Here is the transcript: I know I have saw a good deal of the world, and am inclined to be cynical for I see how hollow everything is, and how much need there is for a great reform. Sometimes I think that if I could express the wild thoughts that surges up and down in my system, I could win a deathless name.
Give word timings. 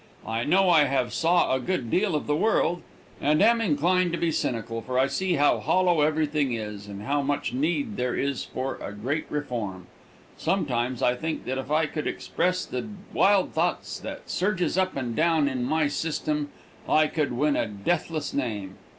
I 0.25 0.45
know 0.45 0.67
I 0.71 0.85
have 0.85 1.13
saw 1.13 1.53
a 1.53 1.59
good 1.59 1.91
deal 1.91 2.15
of 2.15 2.25
the 2.25 2.35
world, 2.35 2.81
and 3.21 3.39
am 3.39 3.61
inclined 3.61 4.11
to 4.13 4.17
be 4.17 4.31
cynical 4.31 4.81
for 4.81 4.97
I 4.97 5.05
see 5.05 5.33
how 5.35 5.59
hollow 5.59 6.01
everything 6.01 6.53
is, 6.53 6.87
and 6.87 7.03
how 7.03 7.21
much 7.21 7.53
need 7.53 7.97
there 7.97 8.15
is 8.15 8.43
for 8.43 8.79
a 8.81 8.93
great 8.93 9.27
reform. 9.29 9.85
Sometimes 10.37 11.03
I 11.03 11.13
think 11.13 11.45
that 11.45 11.59
if 11.59 11.69
I 11.69 11.85
could 11.85 12.07
express 12.07 12.65
the 12.65 12.87
wild 13.13 13.53
thoughts 13.53 13.99
that 13.99 14.27
surges 14.27 14.75
up 14.75 14.95
and 14.95 15.15
down 15.15 15.47
in 15.47 15.63
my 15.63 15.87
system, 15.87 16.49
I 16.89 17.05
could 17.05 17.33
win 17.33 17.55
a 17.55 17.67
deathless 17.67 18.33
name. 18.33 18.79